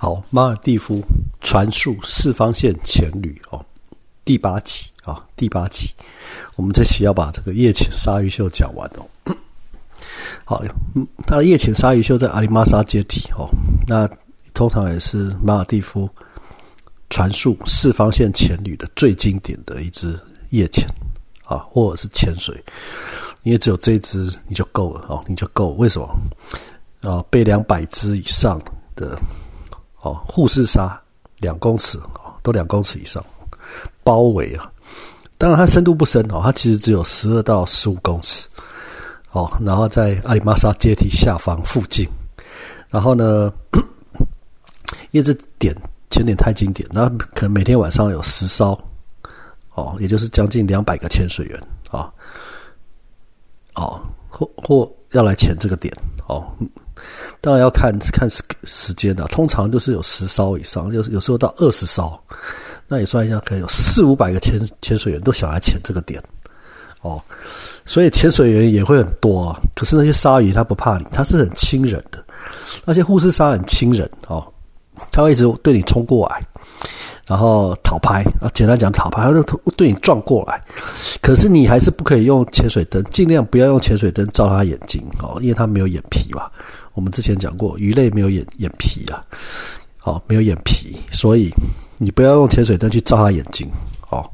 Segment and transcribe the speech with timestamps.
[0.00, 1.02] 好，马尔蒂夫
[1.40, 3.60] 传述四方线潜旅哦，
[4.24, 5.90] 第八集啊，第八集，
[6.54, 9.34] 我们这期要把这个夜潜鲨鱼秀讲完哦。
[10.44, 10.62] 好，
[11.26, 13.50] 它的夜潜鲨鱼秀在阿里玛莎阶梯哦，
[13.88, 14.08] 那
[14.54, 16.08] 通常也是马尔蒂夫
[17.10, 20.16] 传述四方线潜旅的最经典的一支
[20.50, 20.88] 夜潜
[21.44, 22.54] 啊，或者是潜水，
[23.42, 25.70] 因为只有这一支你就够了哦，你就够。
[25.70, 26.08] 为什么？
[27.00, 28.62] 啊，背两百只以上
[28.94, 29.18] 的。
[30.00, 31.00] 哦，护士鲨
[31.38, 33.24] 两公尺哦，都两公尺以上，
[34.04, 34.70] 包围啊。
[35.36, 38.48] 当然它深度不深哦，它其实只有十二到十五公尺
[39.30, 39.50] 哦。
[39.64, 42.08] 然后在阿里玛莎阶梯下方附近，
[42.88, 43.52] 然后呢，
[45.12, 45.74] 因为这点
[46.10, 48.76] 潜点太经典，那可能每天晚上有十艘
[49.74, 52.12] 哦，也就是将近两百个潜水员啊，
[53.74, 55.92] 哦，或或要来潜这个点
[56.26, 56.44] 哦。
[57.40, 62.18] 当然要看看时时间啊，通常都是有十艘以上，有有时候到二十艘，
[62.86, 66.22] 那也算一下，可能有四五百个潜潜水员都想来潜这个点，
[67.02, 67.22] 哦，
[67.84, 69.60] 所以潜水员也会很多啊。
[69.74, 72.24] 可是那些鲨鱼它不怕你，它是很亲人的，
[72.84, 74.46] 那些护士鲨很亲人哦，
[75.10, 76.42] 它会一直对你冲过来。
[77.26, 79.42] 然后讨拍啊，简单讲讨拍，它就
[79.76, 80.58] 对你撞过来，
[81.20, 86.50] 可是你还是不可以用潜水灯，尽量不要用潜水灯照它眼睛哦，因为它没有眼皮嘛。
[86.98, 89.24] 我们之前讲过，鱼类没有眼眼皮啊，
[90.02, 91.48] 哦，没有眼皮，所以
[91.96, 93.70] 你不要用潜水灯去照它眼睛
[94.10, 94.28] 哦，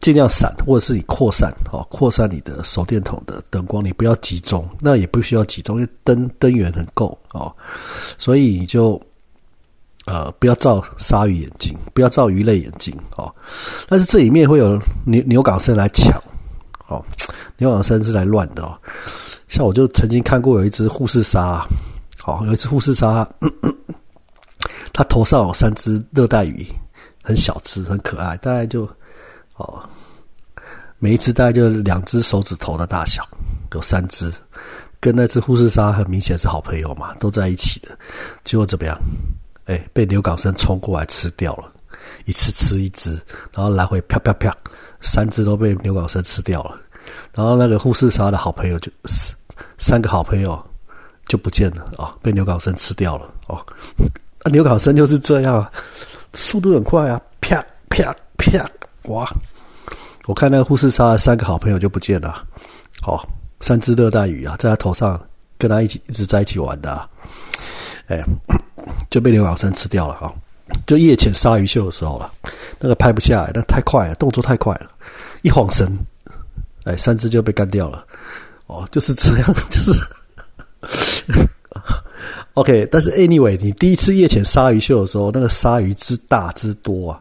[0.00, 7.52] 尽量闪，或者是你扩散哦，扩散你的手电筒的灯光，你不要集中，那也不需要集中，因为灯灯源很够哦，
[8.16, 9.02] 所以你就。
[10.08, 13.34] 呃，不要照鲨鱼眼睛，不要照鱼类眼睛哦。
[13.88, 16.16] 但是这里面会有牛牛港生来抢
[16.86, 17.04] 哦，
[17.58, 18.78] 牛港生是来乱的哦。
[19.48, 21.64] 像我就曾经看过有一只护士鲨，
[22.24, 23.26] 哦，有一只护士鲨，
[24.92, 26.66] 它头上有三只热带鱼，
[27.22, 28.88] 很小只，很可爱，大概就
[29.56, 29.82] 哦，
[30.98, 33.26] 每一只大概就两只手指头的大小，
[33.72, 34.32] 有三只，
[34.98, 37.96] 跟那只护士鲨很明显是好朋友嘛，都在一起的，
[38.44, 38.98] 结果怎么样？
[39.66, 41.72] 哎，被牛港生冲过来吃掉了，
[42.24, 43.12] 一次吃一只，
[43.52, 44.56] 然后来回啪啪啪，
[45.00, 46.80] 三只都被牛港生吃掉了。
[47.32, 48.90] 然后那个护士鲨的好朋友就
[49.78, 50.62] 三个好朋友
[51.26, 53.56] 就不见了啊，被牛港生吃掉了哦。
[54.42, 55.66] 啊，牛港生就是这样，
[56.32, 58.64] 速度很快啊，啪啪啪，
[59.04, 59.28] 哇！
[60.26, 62.44] 我看那个护士鲨的三个好朋友就不见了，
[63.06, 63.18] 哦，
[63.60, 65.20] 三只热带鱼啊，在他头上
[65.58, 67.08] 跟他一起一直在一起玩的啊，
[68.08, 68.22] 哎。
[69.10, 70.32] 就被刘老生吃掉了哈，
[70.86, 72.30] 就夜潜鲨鱼秀的时候了，
[72.78, 74.88] 那个拍不下来，那太快了，动作太快了，
[75.42, 75.98] 一晃神，
[76.84, 78.04] 哎，三只就被干掉了，
[78.66, 79.92] 哦，就是这样， 就是
[82.54, 87.20] ，OK，但是 anyway，你第一次夜潜鲨鱼秀的时候，那个鲨鱼之大之多啊，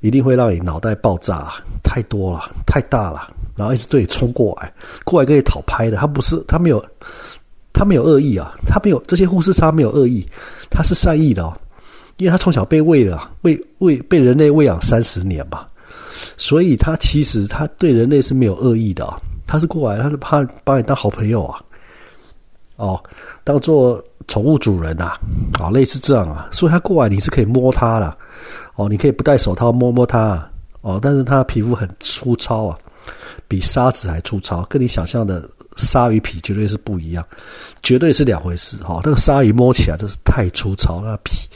[0.00, 1.52] 一定会让你脑袋爆炸，
[1.82, 4.72] 太多了，太大了，然后一直对你冲过来，
[5.04, 6.84] 过来跟你讨拍的，他不是，他没有。
[7.74, 10.28] 他没有恶意啊，他没有这些护士鲨没有恶意，
[10.70, 11.56] 他是善意的哦，
[12.18, 15.66] 因为他从小被喂了，喂喂被人类喂养三十年嘛，
[16.36, 19.10] 所以他其实他对人类是没有恶意的，
[19.46, 21.60] 他是过来，他是怕把你当好朋友啊，
[22.76, 23.02] 哦，
[23.44, 25.12] 当做宠物主人呐，
[25.58, 28.16] 啊，类似这样啊，所以他过来你是可以摸他的，
[28.76, 30.48] 哦，你可以不戴手套摸摸他，
[30.80, 32.78] 哦，但是他皮肤很粗糙啊，
[33.48, 35.48] 比沙子还粗糙，跟你想象的。
[35.78, 37.26] 鲨鱼皮绝对是不一样，
[37.82, 39.00] 绝对是两回事哈。
[39.02, 41.48] 那个鲨鱼摸起来真是太粗糙，那皮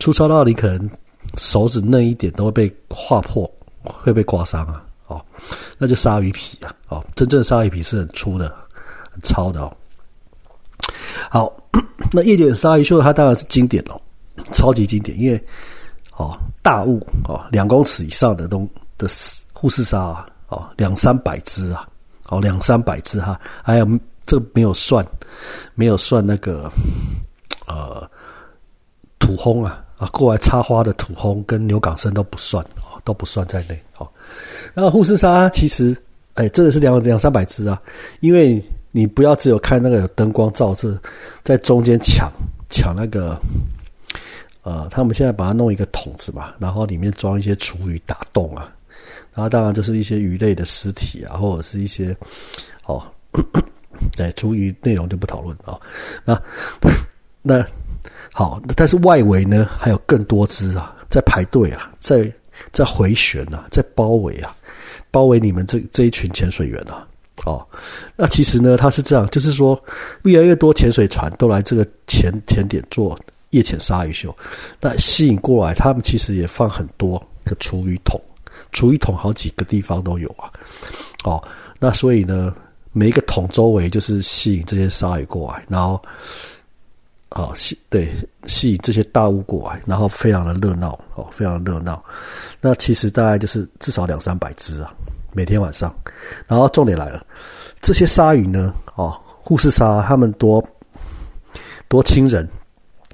[0.00, 0.90] 粗糙到你可能
[1.36, 3.48] 手指嫩一点都会被划破，
[3.84, 4.82] 会被刮伤啊。
[5.12, 5.24] 哦，
[5.78, 6.74] 那就鲨鱼皮啊。
[6.88, 8.54] 哦，真正的鲨鱼皮是很粗的、
[9.10, 9.76] 很糙的哦。
[11.30, 11.52] 好，
[12.12, 14.00] 那夜景鲨鱼秀它当然是经典哦，
[14.52, 15.44] 超级经典，因为
[16.16, 18.68] 哦大物哦两公尺以上的东
[18.98, 19.08] 的
[19.52, 21.86] 护士鲨啊，哦两三百只啊。
[22.28, 23.86] 哦，两三百只哈，还有
[24.24, 25.06] 这没有算，
[25.74, 26.72] 没有算那个
[27.66, 28.08] 呃
[29.18, 33.78] 土轰啊啊，过来插花的土轰跟牛港生都不算哦，都不算在内。
[34.74, 35.96] 然后护士鲨其实
[36.34, 37.80] 哎，真的是两两三百只啊，
[38.20, 40.98] 因为你不要只有看那个灯光照着，
[41.44, 42.30] 在中间抢
[42.70, 43.38] 抢那个
[44.62, 48.72] 呃，他们现在把它弄一个桶子嘛，然后里面装一些厨余打洞啊。
[49.34, 52.14] 然后当然就是一些鱼类的尸体啊，或者是一些
[52.84, 53.02] 哦，
[54.14, 55.78] 对， 厨余内容就不讨论啊。
[56.24, 56.40] 那
[57.42, 57.66] 那
[58.32, 62.30] 好，但是外围呢还有更多只啊，在排队啊，在
[62.70, 64.54] 在回旋啊，在包围啊，
[65.10, 67.06] 包围你们这这一群潜水员啊。
[67.44, 67.66] 哦，
[68.14, 69.82] 那其实呢，它是这样，就是说
[70.22, 73.18] 越来越多潜水船都来这个潜潜点做
[73.50, 74.36] 夜潜鲨鱼秀，
[74.80, 78.20] 那吸引过来，他们其实也放很多个厨余桶，
[78.70, 80.52] 厨余桶好几个地方都有啊。
[81.24, 81.42] 哦，
[81.80, 82.54] 那所以呢，
[82.92, 86.00] 每一个桶周围就是吸引这些鲨鱼过来，然后，
[87.34, 88.12] 哦吸对
[88.46, 92.02] 吸引这些大物过来，然后非常的热闹哦，非常热闹。
[92.60, 94.92] 那其实大概就是至少两三百只啊，
[95.32, 95.94] 每天晚上。
[96.46, 97.24] 然后重点来了，
[97.80, 100.62] 这些鲨鱼呢，哦，护士鲨他们多
[101.88, 102.48] 多亲人。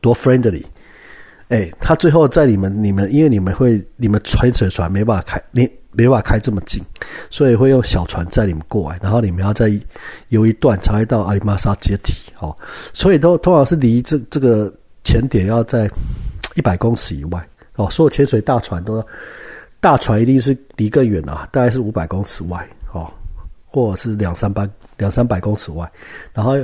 [0.00, 0.64] 多 friendly，
[1.48, 6.82] 哎，他最后在你们、你们，因为你们会、你们潜水船没办法开，你没办法开这么近，
[7.30, 9.70] 所以会用小船载你们过来，然后你们要再
[10.28, 12.56] 游一段才会到阿里玛莎阶梯，哦，
[12.92, 14.72] 所以都通常是离这这个
[15.04, 15.90] 潜点要在
[16.54, 19.04] 一百公尺以外，哦，所有潜水大船都
[19.80, 23.10] 大船一定是离更远啊，大概是五百公尺外，哦，
[23.66, 25.90] 或者是两三百两三百公尺外，
[26.32, 26.56] 然后。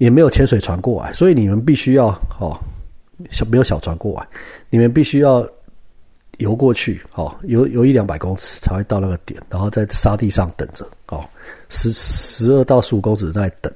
[0.00, 2.06] 也没有潜水船过来，所以你们必须要
[2.38, 2.58] 哦，
[3.28, 4.26] 小没有小船过来，
[4.70, 5.46] 你们必须要
[6.40, 11.24] 游过去哦，游游一两百公尺才会到那个点，然后在沙地上等着哦，
[11.68, 13.72] 十十二到十五公尺在等，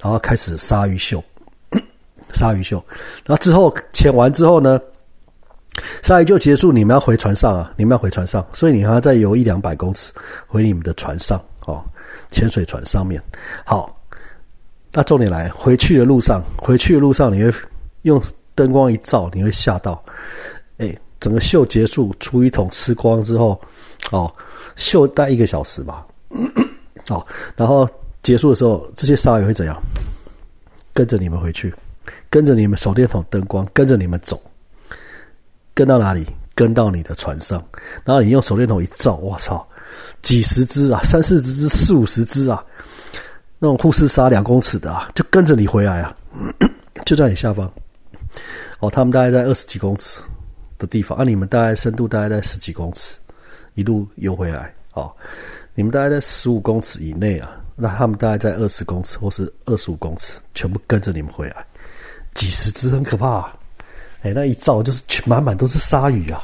[0.00, 1.22] 然后开始鲨鱼秀，
[2.34, 2.84] 鲨鱼秀，
[3.24, 4.80] 然后之后潜完之后呢，
[6.02, 10.12] 鲨鱼就结束，你们要回船上啊，你们要回船上，所以你还要再游一两百公尺
[10.46, 11.82] 回你们的船上哦，
[12.30, 13.22] 潜水船上面
[13.64, 13.94] 好。
[14.90, 17.52] 那重点来，回去的路上，回去的路上，你会
[18.02, 18.20] 用
[18.54, 20.02] 灯光一照，你会吓到。
[20.78, 23.60] 哎，整个秀结束，出一桶吃光之后，
[24.10, 24.32] 哦，
[24.76, 26.06] 秀待一个小时吧。
[27.08, 27.26] 哦，
[27.56, 27.88] 然后
[28.22, 29.80] 结束的时候，这些鲨鱼会怎样？
[30.92, 31.72] 跟着你们回去，
[32.28, 34.40] 跟着你们手电筒灯光，跟着你们走，
[35.74, 36.26] 跟到哪里？
[36.54, 37.64] 跟到你的船上。
[38.04, 39.64] 然后你用手电筒一照，我操，
[40.22, 42.64] 几十只啊，三四只，四五十只啊。
[43.60, 46.16] 那种护士鲨两公尺的啊，就跟着你回来啊，
[47.06, 47.70] 就在你下方。
[48.80, 50.20] 哦，他们大概在二十几公尺
[50.78, 53.18] 的地方，啊，你们大概深度大概在十几公尺，
[53.74, 54.72] 一路游回来。
[54.94, 55.12] 哦，
[55.74, 61.64] 你们大概在十五公尺以内啊，那他们大概在二十公尺或是二十五公尺，全部跟着你们回来，
[62.34, 63.52] 几十只很可怕。
[64.22, 66.42] 哎，那一照就是满满都是鲨鱼啊，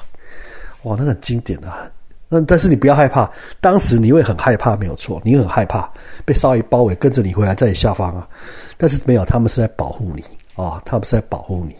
[0.84, 1.90] 哇，那很经典啊。
[2.28, 3.30] 那但是你不要害怕，
[3.60, 5.92] 当时你会很害怕，没有错，你很害怕
[6.24, 8.28] 被鲨鱼包围，跟着你回来在你下方啊。
[8.76, 11.76] 但是没有，他们是在保护你啊，他们是在保护你，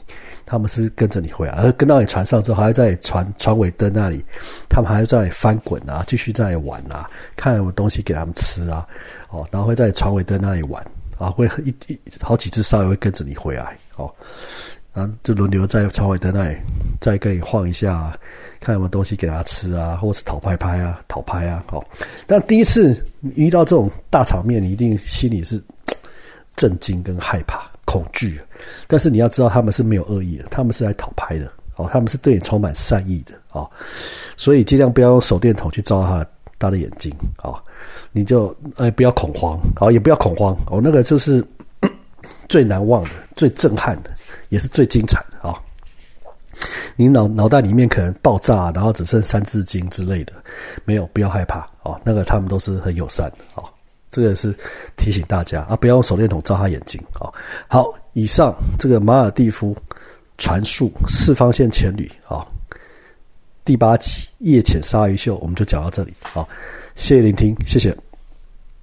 [0.47, 4.25] 他们是跟着你回来，而跟到你船上之后，还要在船船尾灯那里，
[4.69, 8.87] 他们还要在那里翻滚啊，继续在那里玩啊，看有什么东西给他们吃啊，
[9.31, 10.85] 哦，然后会在船尾灯那里玩
[11.19, 14.13] 啊，会一一好几只鲨鱼会跟着你回来哦。
[14.93, 16.57] 然后就轮流在船尾灯那里
[17.01, 18.17] 再跟你晃一下，
[18.61, 21.85] 看有没有东西给他吃啊，或是讨拍拍啊，讨拍啊，好。
[22.29, 23.05] 但第一次
[23.35, 25.61] 遇到这种大场面，你一定心里是
[26.55, 28.41] 震惊、跟害怕、恐惧。
[28.89, 33.71] 但是你要知道，他们是没有恶意的，他们是来讨拍的，哦，他们是对你充满善意的，哦。
[34.37, 36.27] 所以尽量不要用手电筒去照他
[36.59, 37.57] 他的眼睛，哦，
[38.11, 41.45] 你就哎不要恐慌，哦，也不要恐慌，哦，那个就是
[42.49, 44.11] 最难忘的、最震撼的。
[44.51, 45.59] 也是最精彩的啊！
[46.95, 50.33] 你脑脑袋里面可能爆炸，然后只剩三字经之类的，
[50.85, 52.01] 没有，不要害怕哦。
[52.05, 53.65] 那个他们都是很友善的哦。
[54.15, 54.57] 这个是
[54.97, 57.27] 提醒大家啊，不要用手电筒照他眼睛啊。
[57.67, 59.77] 好，以上这个马尔蒂夫
[60.39, 62.47] 传述四方线前旅啊，
[63.65, 66.47] 第八集夜潜鲨鱼秀，我们就讲到这里啊。
[66.95, 67.93] 谢谢聆听，谢谢。